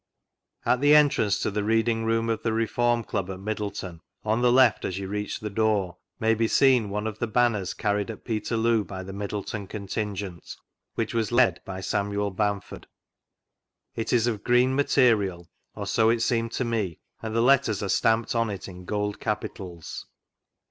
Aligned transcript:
At 0.65 0.81
the 0.81 0.95
entrance 0.95 1.37
to 1.43 1.51
the 1.51 1.63
Reading 1.63 2.05
room 2.05 2.27
of 2.27 2.41
the 2.41 2.49
Refonn 2.53 3.05
Club 3.05 3.29
at 3.29 3.39
Middleton 3.39 4.01
(on 4.25 4.41
the 4.41 4.51
left 4.51 4.83
as 4.83 4.97
you 4.97 5.07
reach 5.07 5.39
the 5.39 5.49
door) 5.51 5.97
may 6.19 6.33
be 6.33 6.47
seen 6.47 6.89
one 6.89 7.05
of 7.05 7.19
the 7.19 7.27
Banners 7.27 7.75
carried 7.75 8.09
ax 8.09 8.19
Peterloo 8.25 8.83
by 8.83 9.03
the 9.03 9.13
Middleton 9.13 9.67
contingent, 9.67 10.55
which 10.95 11.13
was 11.13 11.31
led 11.31 11.61
by 11.65 11.81
Samuel 11.81 12.31
Bamford. 12.31 12.87
It 13.93 14.11
is 14.11 14.25
of 14.25 14.43
green 14.43 14.73
material 14.75 15.47
(or 15.75 15.85
so 15.85 16.09
it 16.09 16.23
seemed 16.23 16.51
to 16.53 16.65
me) 16.65 16.97
and 17.21 17.35
the 17.35 17.41
letters 17.41 17.83
are 17.83 17.87
stamped 17.87 18.33
on 18.33 18.49
it 18.49 18.67
in 18.67 18.85
gold 18.85 19.19
capitals. 19.19 20.07